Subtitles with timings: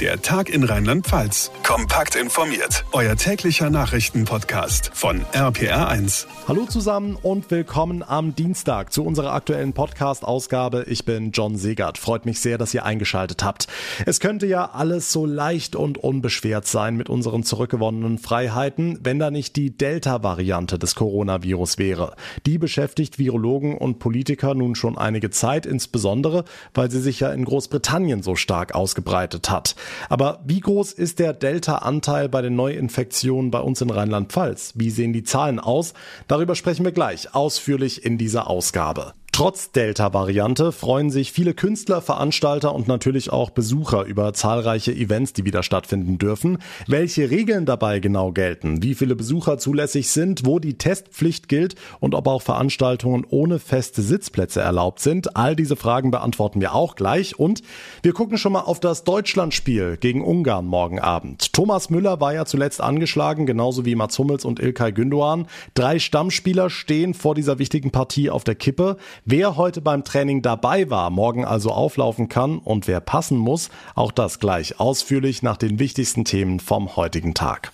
[0.00, 1.52] Der Tag in Rheinland-Pfalz.
[1.62, 2.84] Kompakt informiert.
[2.90, 6.26] Euer täglicher Nachrichtenpodcast von RPR1.
[6.48, 10.86] Hallo zusammen und willkommen am Dienstag zu unserer aktuellen Podcast-Ausgabe.
[10.88, 11.96] Ich bin John Segert.
[11.96, 13.68] Freut mich sehr, dass ihr eingeschaltet habt.
[14.04, 19.30] Es könnte ja alles so leicht und unbeschwert sein mit unseren zurückgewonnenen Freiheiten, wenn da
[19.30, 22.16] nicht die Delta-Variante des Coronavirus wäre.
[22.46, 27.44] Die beschäftigt Virologen und Politiker nun schon einige Zeit, insbesondere weil sie sich ja in
[27.44, 29.76] Großbritannien so stark ausgebreitet hat.
[30.08, 34.72] Aber wie groß ist der Delta-Anteil bei den Neuinfektionen bei uns in Rheinland-Pfalz?
[34.76, 35.94] Wie sehen die Zahlen aus?
[36.28, 39.14] Darüber sprechen wir gleich ausführlich in dieser Ausgabe.
[39.34, 45.44] Trotz Delta-Variante freuen sich viele Künstler, Veranstalter und natürlich auch Besucher über zahlreiche Events, die
[45.44, 46.58] wieder stattfinden dürfen.
[46.86, 52.14] Welche Regeln dabei genau gelten, wie viele Besucher zulässig sind, wo die Testpflicht gilt und
[52.14, 57.36] ob auch Veranstaltungen ohne feste Sitzplätze erlaubt sind, all diese Fragen beantworten wir auch gleich.
[57.36, 57.62] Und
[58.02, 61.52] wir gucken schon mal auf das Deutschlandspiel gegen Ungarn morgen Abend.
[61.52, 65.46] Thomas Müller war ja zuletzt angeschlagen, genauso wie Mats Hummels und Ilkay Gündoğan.
[65.74, 68.96] Drei Stammspieler stehen vor dieser wichtigen Partie auf der Kippe.
[69.26, 74.12] Wer heute beim Training dabei war, morgen also auflaufen kann und wer passen muss, auch
[74.12, 77.72] das gleich ausführlich nach den wichtigsten Themen vom heutigen Tag.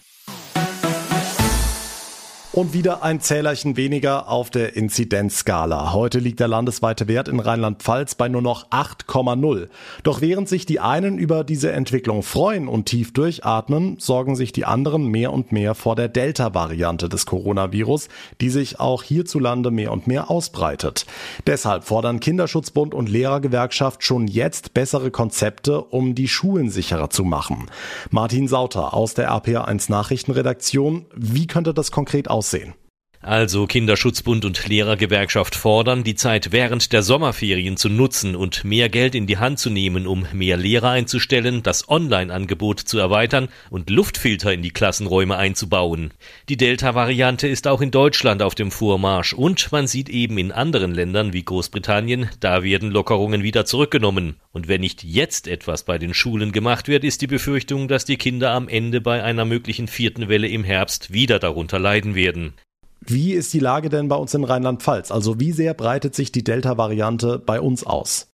[2.53, 5.93] Und wieder ein Zählerchen weniger auf der Inzidenzskala.
[5.93, 9.69] Heute liegt der landesweite Wert in Rheinland-Pfalz bei nur noch 8,0.
[10.03, 14.65] Doch während sich die einen über diese Entwicklung freuen und tief durchatmen, sorgen sich die
[14.65, 18.09] anderen mehr und mehr vor der Delta-Variante des Coronavirus,
[18.41, 21.06] die sich auch hierzulande mehr und mehr ausbreitet.
[21.47, 27.67] Deshalb fordern Kinderschutzbund und Lehrergewerkschaft schon jetzt bessere Konzepte, um die Schulen sicherer zu machen.
[28.11, 31.06] Martin Sauter aus der RPA1 Nachrichtenredaktion.
[31.15, 32.39] Wie könnte das konkret aussehen?
[32.41, 32.74] Aussehen.
[33.22, 39.14] Also Kinderschutzbund und Lehrergewerkschaft fordern, die Zeit während der Sommerferien zu nutzen und mehr Geld
[39.14, 44.54] in die Hand zu nehmen, um mehr Lehrer einzustellen, das Online-Angebot zu erweitern und Luftfilter
[44.54, 46.14] in die Klassenräume einzubauen.
[46.48, 50.94] Die Delta-Variante ist auch in Deutschland auf dem Vormarsch und man sieht eben in anderen
[50.94, 54.36] Ländern wie Großbritannien, da werden Lockerungen wieder zurückgenommen.
[54.50, 58.16] Und wenn nicht jetzt etwas bei den Schulen gemacht wird, ist die Befürchtung, dass die
[58.16, 62.54] Kinder am Ende bei einer möglichen vierten Welle im Herbst wieder darunter leiden werden.
[63.00, 65.11] Wie ist die Lage denn bei uns in Rheinland-Pfalz?
[65.11, 68.29] Also wie sehr breitet sich die Delta-Variante bei uns aus?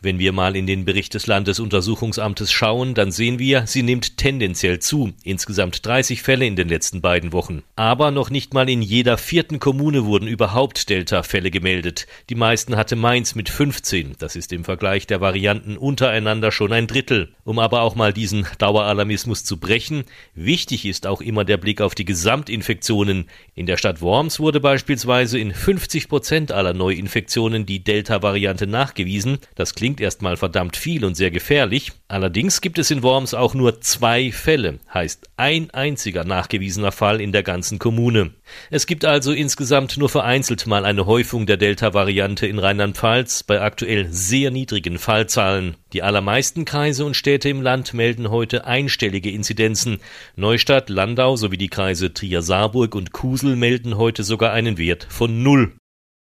[0.00, 4.78] Wenn wir mal in den Bericht des Landesuntersuchungsamtes schauen, dann sehen wir, sie nimmt tendenziell
[4.78, 5.12] zu.
[5.24, 7.62] Insgesamt 30 Fälle in den letzten beiden Wochen.
[7.76, 12.06] Aber noch nicht mal in jeder vierten Kommune wurden überhaupt Delta-Fälle gemeldet.
[12.28, 14.16] Die meisten hatte Mainz mit 15.
[14.18, 17.34] Das ist im Vergleich der Varianten untereinander schon ein Drittel.
[17.44, 21.94] Um aber auch mal diesen Daueralarmismus zu brechen, wichtig ist auch immer der Blick auf
[21.94, 23.28] die Gesamtinfektionen.
[23.54, 29.38] In der Stadt Worms wurde beispielsweise in 50 Prozent aller Neuinfektionen die Delta-Variante nachgewiesen.
[29.62, 31.92] Das klingt erstmal verdammt viel und sehr gefährlich.
[32.08, 37.30] Allerdings gibt es in Worms auch nur zwei Fälle, heißt ein einziger nachgewiesener Fall in
[37.30, 38.32] der ganzen Kommune.
[38.70, 44.08] Es gibt also insgesamt nur vereinzelt mal eine Häufung der Delta-Variante in Rheinland-Pfalz bei aktuell
[44.10, 45.76] sehr niedrigen Fallzahlen.
[45.92, 50.00] Die allermeisten Kreise und Städte im Land melden heute einstellige Inzidenzen.
[50.34, 55.72] Neustadt, Landau sowie die Kreise Trier-Saarburg und Kusel melden heute sogar einen Wert von null.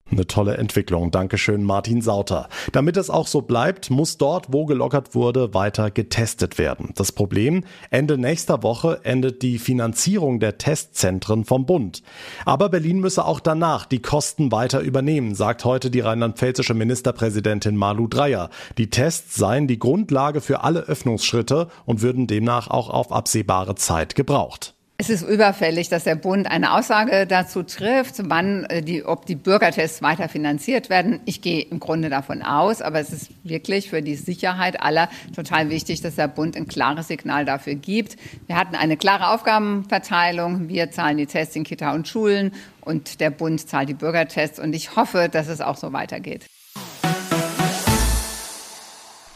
[0.09, 1.11] Eine tolle Entwicklung.
[1.11, 2.49] Dankeschön, Martin Sauter.
[2.71, 6.93] Damit es auch so bleibt, muss dort, wo gelockert wurde, weiter getestet werden.
[6.95, 12.05] Das Problem, Ende nächster Woche endet die Finanzierung der Testzentren vom Bund.
[12.45, 18.07] Aber Berlin müsse auch danach die Kosten weiter übernehmen, sagt heute die rheinland-pfälzische Ministerpräsidentin Malu
[18.07, 18.51] Dreyer.
[18.79, 24.15] Die Tests seien die Grundlage für alle Öffnungsschritte und würden demnach auch auf absehbare Zeit
[24.15, 24.76] gebraucht.
[24.99, 29.35] Es ist überfällig, dass der Bund eine Aussage dazu trifft, wann äh, die, ob die
[29.35, 31.21] Bürgertests weiter finanziert werden.
[31.27, 35.69] Ich gehe im Grunde davon aus, aber es ist wirklich für die Sicherheit aller total
[35.69, 38.17] wichtig, dass der Bund ein klares Signal dafür gibt.
[38.47, 40.71] Wir hatten eine klare Aufgabenverteilung.
[40.71, 44.59] Wir zahlen die Tests in Kita und Schulen und der Bund zahlt die Bürgertests.
[44.59, 46.47] Und ich hoffe, dass es auch so weitergeht.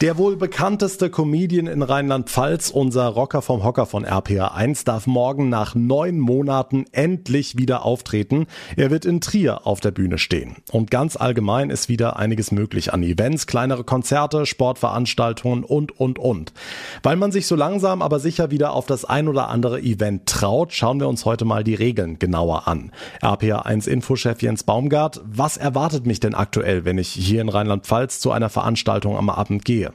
[0.00, 5.50] Der wohl bekannteste Comedian in Rheinland-Pfalz, unser Rocker vom Hocker von RPA 1, darf morgen
[5.50, 8.46] nach neun Monaten endlich wieder auftreten.
[8.78, 10.56] Er wird in Trier auf der Bühne stehen.
[10.72, 16.54] Und ganz allgemein ist wieder einiges möglich an Events, kleinere Konzerte, Sportveranstaltungen und, und, und.
[17.02, 20.72] Weil man sich so langsam aber sicher wieder auf das ein oder andere Event traut,
[20.72, 22.90] schauen wir uns heute mal die Regeln genauer an.
[23.22, 28.20] RPA 1 Infochef Jens Baumgart, was erwartet mich denn aktuell, wenn ich hier in Rheinland-Pfalz
[28.20, 29.89] zu einer Veranstaltung am Abend gehe?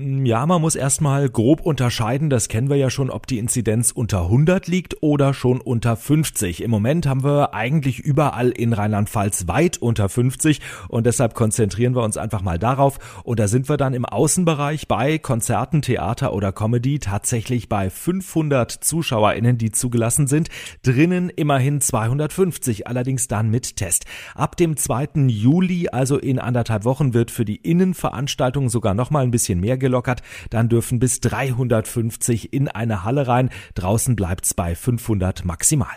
[0.00, 4.22] Ja, man muss erstmal grob unterscheiden, das kennen wir ja schon, ob die Inzidenz unter
[4.26, 6.62] 100 liegt oder schon unter 50.
[6.62, 12.04] Im Moment haben wir eigentlich überall in Rheinland-Pfalz weit unter 50 und deshalb konzentrieren wir
[12.04, 16.52] uns einfach mal darauf und da sind wir dann im Außenbereich bei Konzerten, Theater oder
[16.52, 20.48] Comedy tatsächlich bei 500 ZuschauerInnen, die zugelassen sind,
[20.84, 24.04] drinnen immerhin 250, allerdings dann mit Test.
[24.36, 25.26] Ab dem 2.
[25.26, 29.76] Juli, also in anderthalb Wochen, wird für die Innenveranstaltungen sogar noch mal ein bisschen mehr
[29.88, 33.50] gelockert, dann dürfen bis 350 in eine Halle rein.
[33.74, 35.96] Draußen bleibt's bei 500 maximal.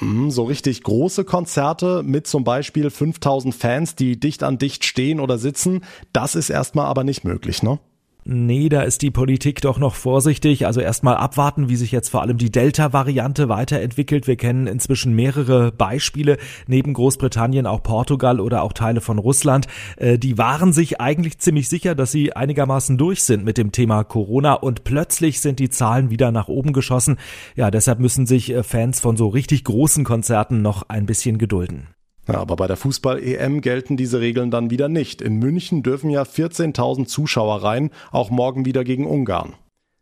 [0.00, 5.20] Mhm, so richtig große Konzerte mit zum Beispiel 5000 Fans, die dicht an dicht stehen
[5.20, 7.78] oder sitzen, das ist erstmal aber nicht möglich, ne?
[8.26, 10.64] Nee, da ist die Politik doch noch vorsichtig.
[10.64, 14.26] Also erstmal abwarten, wie sich jetzt vor allem die Delta-Variante weiterentwickelt.
[14.26, 19.66] Wir kennen inzwischen mehrere Beispiele, neben Großbritannien auch Portugal oder auch Teile von Russland.
[19.98, 24.04] Äh, die waren sich eigentlich ziemlich sicher, dass sie einigermaßen durch sind mit dem Thema
[24.04, 27.18] Corona und plötzlich sind die Zahlen wieder nach oben geschossen.
[27.56, 31.88] Ja, deshalb müssen sich äh, Fans von so richtig großen Konzerten noch ein bisschen gedulden.
[32.26, 35.20] Ja, aber bei der Fußball-EM gelten diese Regeln dann wieder nicht.
[35.20, 39.54] In München dürfen ja 14.000 Zuschauer rein, auch morgen wieder gegen Ungarn.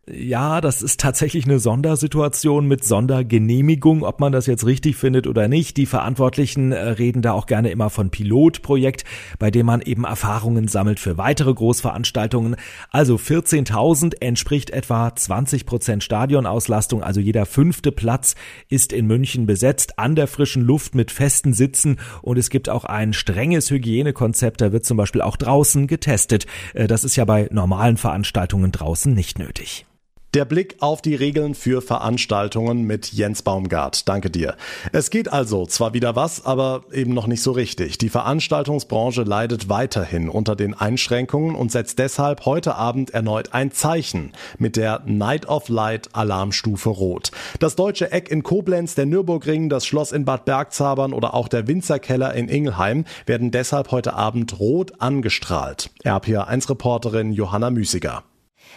[0.05, 5.47] Ja, das ist tatsächlich eine Sondersituation mit Sondergenehmigung, ob man das jetzt richtig findet oder
[5.47, 5.77] nicht.
[5.77, 9.05] Die Verantwortlichen äh, reden da auch gerne immer von Pilotprojekt,
[9.39, 12.57] bei dem man eben Erfahrungen sammelt für weitere Großveranstaltungen.
[12.91, 18.35] Also 14.000 entspricht etwa 20 Prozent Stadionauslastung, also jeder fünfte Platz
[18.67, 22.83] ist in München besetzt, an der frischen Luft mit festen Sitzen und es gibt auch
[22.83, 26.45] ein strenges Hygienekonzept, da wird zum Beispiel auch draußen getestet.
[26.73, 29.85] Äh, das ist ja bei normalen Veranstaltungen draußen nicht nötig.
[30.33, 34.09] Der Blick auf die Regeln für Veranstaltungen mit Jens Baumgart.
[34.09, 34.55] Danke dir.
[34.91, 37.99] Es geht also zwar wieder was, aber eben noch nicht so richtig.
[37.99, 44.31] Die Veranstaltungsbranche leidet weiterhin unter den Einschränkungen und setzt deshalb heute Abend erneut ein Zeichen
[44.57, 47.29] mit der Night of Light Alarmstufe Rot.
[47.59, 51.67] Das deutsche Eck in Koblenz, der Nürburgring, das Schloss in Bad Bergzabern oder auch der
[51.67, 55.91] Winzerkeller in Ingelheim werden deshalb heute Abend rot angestrahlt.
[56.03, 58.23] RPA1-Reporterin Johanna Müßiger.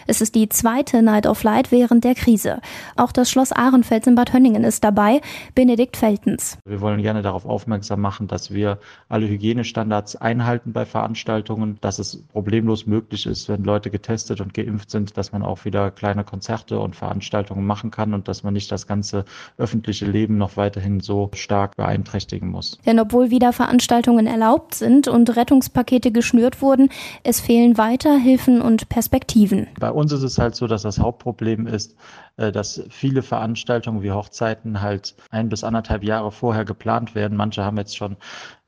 [0.06, 2.60] Es ist die zweite Night of Light während der Krise.
[2.96, 5.20] Auch das Schloss Ahrenfels in Bad Hönningen ist dabei.
[5.54, 6.58] Benedikt Feltens.
[6.64, 8.78] Wir wollen gerne darauf aufmerksam machen, dass wir
[9.08, 14.90] alle Hygienestandards einhalten bei Veranstaltungen, dass es problemlos möglich ist, wenn Leute getestet und geimpft
[14.90, 18.70] sind, dass man auch wieder kleine Konzerte und Veranstaltungen machen kann und dass man nicht
[18.70, 19.25] das ganze
[19.58, 22.78] öffentliche Leben noch weiterhin so stark beeinträchtigen muss.
[22.87, 26.90] Denn obwohl wieder Veranstaltungen erlaubt sind und Rettungspakete geschnürt wurden,
[27.22, 29.66] es fehlen weiter Hilfen und Perspektiven.
[29.78, 31.96] Bei uns ist es halt so, dass das Hauptproblem ist,
[32.36, 37.36] äh, dass viele Veranstaltungen wie Hochzeiten halt ein bis anderthalb Jahre vorher geplant werden.
[37.36, 38.16] Manche haben jetzt schon,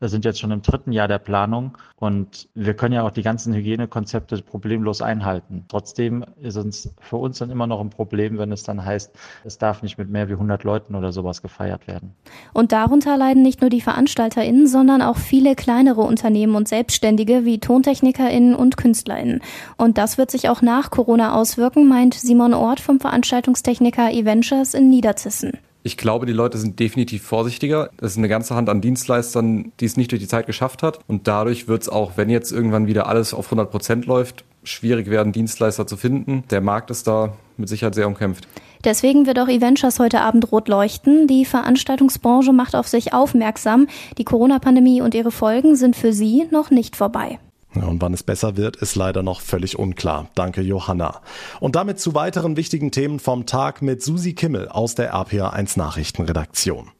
[0.00, 3.52] sind jetzt schon im dritten Jahr der Planung und wir können ja auch die ganzen
[3.52, 5.64] Hygienekonzepte problemlos einhalten.
[5.68, 9.12] Trotzdem ist es für uns dann immer noch ein Problem, wenn es dann heißt,
[9.44, 12.14] es darf nicht mit mehr wie 100 Leuten oder sowas gefeiert werden.
[12.52, 17.58] Und darunter leiden nicht nur die VeranstalterInnen, sondern auch viele kleinere Unternehmen und Selbstständige wie
[17.58, 19.40] TontechnikerInnen und KünstlerInnen.
[19.76, 24.74] Und das wird sich auch nach Corona auswirken, meint Simon Ort vom Veranstaltungs Versicherungstechniker Eventures
[24.74, 25.58] in Niederzissen.
[25.88, 27.88] Ich glaube, die Leute sind definitiv vorsichtiger.
[27.96, 30.98] Es ist eine ganze Hand an Dienstleistern, die es nicht durch die Zeit geschafft hat.
[31.06, 35.08] Und dadurch wird es auch, wenn jetzt irgendwann wieder alles auf 100 Prozent läuft, schwierig
[35.08, 36.44] werden, Dienstleister zu finden.
[36.50, 38.46] Der Markt ist da mit Sicherheit sehr umkämpft.
[38.84, 41.26] Deswegen wird auch Eventures heute Abend rot leuchten.
[41.26, 43.86] Die Veranstaltungsbranche macht auf sich aufmerksam.
[44.18, 47.38] Die Corona-Pandemie und ihre Folgen sind für sie noch nicht vorbei.
[47.74, 50.30] Und wann es besser wird, ist leider noch völlig unklar.
[50.34, 51.20] Danke, Johanna.
[51.60, 56.90] Und damit zu weiteren wichtigen Themen vom Tag mit Susi Kimmel aus der RPA1 Nachrichtenredaktion.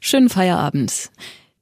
[0.00, 1.10] Schönen Feierabend.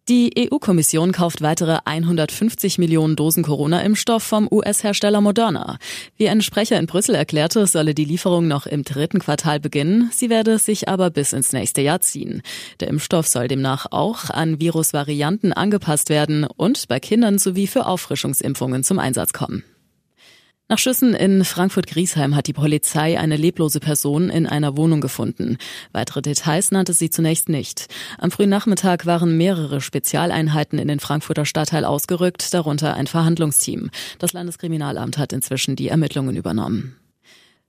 [0.08, 5.78] Die EU-Kommission kauft weitere 150 Millionen Dosen Corona-Impfstoff vom US-Hersteller Moderna.
[6.16, 10.08] Wie ein Sprecher in Brüssel erklärte, solle die Lieferung noch im dritten Quartal beginnen.
[10.12, 12.42] Sie werde sich aber bis ins nächste Jahr ziehen.
[12.78, 18.84] Der Impfstoff soll demnach auch an Virusvarianten angepasst werden und bei Kindern sowie für Auffrischungsimpfungen
[18.84, 19.64] zum Einsatz kommen.
[20.68, 25.58] Nach Schüssen in Frankfurt-Griesheim hat die Polizei eine leblose Person in einer Wohnung gefunden.
[25.92, 27.86] Weitere Details nannte sie zunächst nicht.
[28.18, 33.90] Am frühen Nachmittag waren mehrere Spezialeinheiten in den Frankfurter Stadtteil ausgerückt, darunter ein Verhandlungsteam.
[34.18, 36.96] Das Landeskriminalamt hat inzwischen die Ermittlungen übernommen.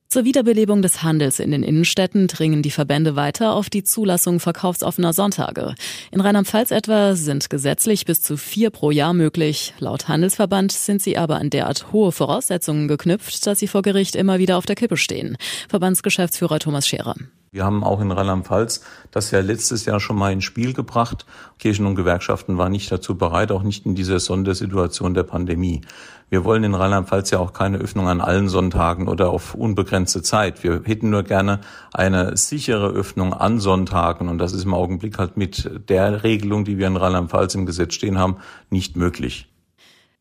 [0.10, 5.12] Zur Wiederbelebung des Handels in den Innenstädten dringen die Verbände weiter auf die Zulassung verkaufsoffener
[5.12, 5.76] Sonntage.
[6.12, 9.74] In Rheinland-Pfalz etwa sind gesetzlich bis zu vier pro Jahr möglich.
[9.80, 14.40] Laut Handelsverband sind sie aber an derart hohe Voraussetzungen geknüpft, dass sie vor Gericht immer
[14.40, 15.36] wieder auf der Kippe stehen.
[15.68, 17.16] Verbandsgeschäftsführer Thomas Scherer.
[17.52, 21.26] Wir haben auch in Rheinland-Pfalz das ja letztes Jahr schon mal ins Spiel gebracht.
[21.60, 25.82] Kirchen und Gewerkschaften waren nicht dazu bereit, auch nicht in dieser Sondersituation der Pandemie.
[26.30, 30.62] Wir wollen in Rheinland-Pfalz ja auch keine Öffnung an allen Sonntagen oder auf unbegrenzte Zeit.
[30.62, 31.62] Wir hätten nur gerne
[31.94, 36.78] eine sichere Öffnung an Sonntagen und das ist im Augenblick halt mit der Regelung, die
[36.78, 38.38] wir in Rheinland-Pfalz im Gesetz stehen haben,
[38.70, 39.48] nicht möglich.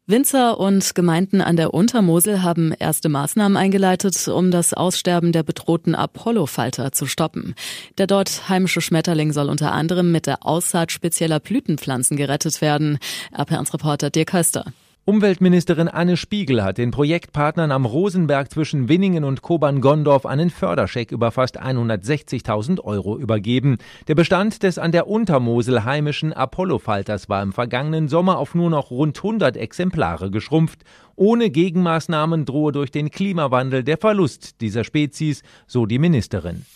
[0.09, 5.97] Winzer und Gemeinden an der Untermosel haben erste Maßnahmen eingeleitet, um das Aussterben der bedrohten
[5.97, 7.57] Apollo-Falter zu stoppen.
[7.99, 13.01] Der dort heimische Schmetterling soll unter anderem mit der Aussaat spezieller Blütenpflanzen gerettet werden.
[13.37, 14.67] RP1-Reporter Dirk Köster.
[15.09, 21.31] Umweltministerin Anne Spiegel hat den Projektpartnern am Rosenberg zwischen Winningen und Kobern-Gondorf einen Förderscheck über
[21.31, 23.79] fast 160.000 Euro übergeben.
[24.09, 28.91] Der Bestand des an der Untermosel heimischen Apollo-Falters war im vergangenen Sommer auf nur noch
[28.91, 30.81] rund 100 Exemplare geschrumpft.
[31.15, 36.67] Ohne Gegenmaßnahmen drohe durch den Klimawandel der Verlust dieser Spezies, so die Ministerin.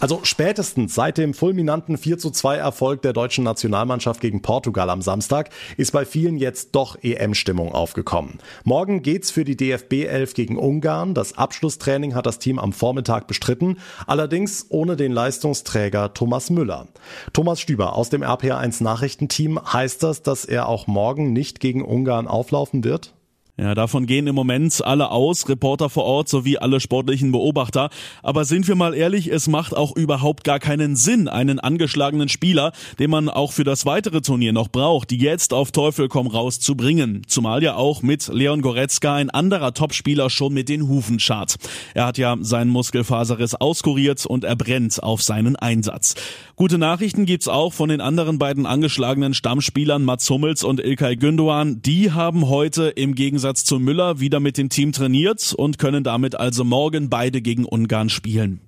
[0.00, 5.02] Also spätestens seit dem fulminanten 4 zu 2 Erfolg der deutschen Nationalmannschaft gegen Portugal am
[5.02, 8.38] Samstag ist bei vielen jetzt doch EM-Stimmung aufgekommen.
[8.64, 11.12] Morgen geht's für die DFB 11 gegen Ungarn.
[11.12, 13.76] Das Abschlusstraining hat das Team am Vormittag bestritten,
[14.06, 16.88] allerdings ohne den Leistungsträger Thomas Müller.
[17.34, 22.26] Thomas Stüber aus dem RPA1 Nachrichtenteam heißt das, dass er auch morgen nicht gegen Ungarn
[22.26, 23.12] auflaufen wird?
[23.56, 27.90] Ja, davon gehen im Moment alle aus, Reporter vor Ort sowie alle sportlichen Beobachter.
[28.22, 32.72] Aber sind wir mal ehrlich, es macht auch überhaupt gar keinen Sinn, einen angeschlagenen Spieler,
[32.98, 36.74] den man auch für das weitere Turnier noch braucht, jetzt auf Teufel komm raus zu
[36.74, 37.22] bringen.
[37.26, 41.56] Zumal ja auch mit Leon Goretzka ein anderer Topspieler schon mit den Hufen schart.
[41.92, 46.14] Er hat ja seinen Muskelfaserriss auskuriert und er brennt auf seinen Einsatz.
[46.56, 51.82] Gute Nachrichten gibt's auch von den anderen beiden angeschlagenen Stammspielern Mats Hummels und Ilkay Gündoğan.
[51.82, 56.04] Die haben heute im Gegensatz Gegensatz zu Müller wieder mit dem Team trainiert und können
[56.04, 58.60] damit also morgen beide gegen Ungarn spielen.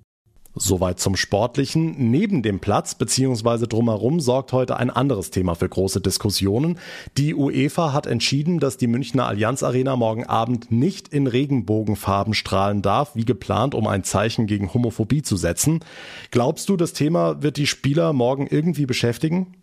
[0.55, 2.09] Soweit zum Sportlichen.
[2.09, 3.67] Neben dem Platz bzw.
[3.67, 6.79] drumherum sorgt heute ein anderes Thema für große Diskussionen.
[7.19, 12.81] Die UEFA hat entschieden, dass die Münchner Allianz Arena morgen Abend nicht in Regenbogenfarben strahlen
[12.81, 15.81] darf, wie geplant, um ein Zeichen gegen Homophobie zu setzen.
[16.31, 19.53] Glaubst du, das Thema wird die Spieler morgen irgendwie beschäftigen?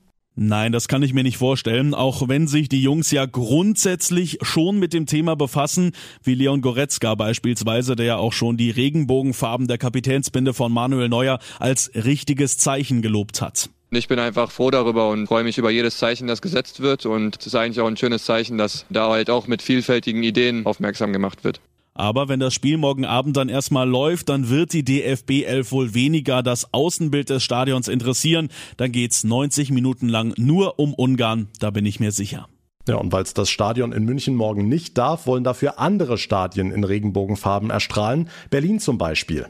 [0.42, 4.78] Nein, das kann ich mir nicht vorstellen, auch wenn sich die Jungs ja grundsätzlich schon
[4.78, 5.92] mit dem Thema befassen,
[6.22, 11.40] wie Leon Goretzka beispielsweise, der ja auch schon die Regenbogenfarben der Kapitänsbinde von Manuel Neuer
[11.58, 13.68] als richtiges Zeichen gelobt hat.
[13.90, 17.04] Ich bin einfach froh darüber und freue mich über jedes Zeichen, das gesetzt wird.
[17.04, 20.64] Und es ist eigentlich auch ein schönes Zeichen, dass da halt auch mit vielfältigen Ideen
[20.64, 21.60] aufmerksam gemacht wird.
[21.94, 25.94] Aber wenn das Spiel morgen Abend dann erstmal läuft, dann wird die DFB 11 wohl
[25.94, 28.48] weniger das Außenbild des Stadions interessieren.
[28.76, 32.48] Dann geht's 90 Minuten lang nur um Ungarn, da bin ich mir sicher.
[32.88, 36.72] Ja, und weil es das Stadion in München morgen nicht darf, wollen dafür andere Stadien
[36.72, 38.28] in Regenbogenfarben erstrahlen.
[38.48, 39.46] Berlin zum Beispiel.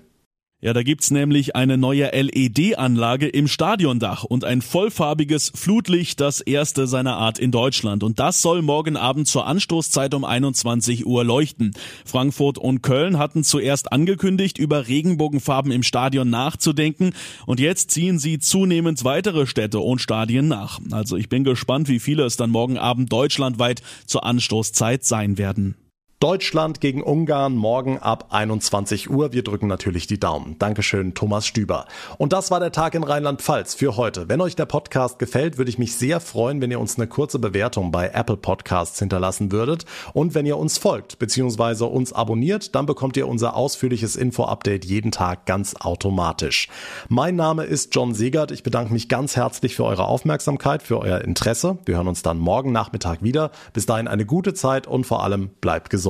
[0.63, 6.87] Ja, da gibt's nämlich eine neue LED-Anlage im Stadiondach und ein vollfarbiges Flutlicht, das erste
[6.87, 8.03] seiner Art in Deutschland.
[8.03, 11.73] Und das soll morgen Abend zur Anstoßzeit um 21 Uhr leuchten.
[12.05, 17.15] Frankfurt und Köln hatten zuerst angekündigt, über Regenbogenfarben im Stadion nachzudenken.
[17.47, 20.79] Und jetzt ziehen sie zunehmend weitere Städte und Stadien nach.
[20.91, 25.75] Also ich bin gespannt, wie viele es dann morgen Abend deutschlandweit zur Anstoßzeit sein werden.
[26.21, 29.33] Deutschland gegen Ungarn morgen ab 21 Uhr.
[29.33, 30.57] Wir drücken natürlich die Daumen.
[30.59, 31.87] Dankeschön, Thomas Stüber.
[32.19, 34.29] Und das war der Tag in Rheinland-Pfalz für heute.
[34.29, 37.39] Wenn euch der Podcast gefällt, würde ich mich sehr freuen, wenn ihr uns eine kurze
[37.39, 39.87] Bewertung bei Apple Podcasts hinterlassen würdet.
[40.13, 41.85] Und wenn ihr uns folgt bzw.
[41.85, 46.69] uns abonniert, dann bekommt ihr unser ausführliches Info-Update jeden Tag ganz automatisch.
[47.09, 48.51] Mein Name ist John Segert.
[48.51, 51.79] Ich bedanke mich ganz herzlich für eure Aufmerksamkeit, für euer Interesse.
[51.87, 53.53] Wir hören uns dann morgen Nachmittag wieder.
[53.73, 56.10] Bis dahin eine gute Zeit und vor allem bleibt gesund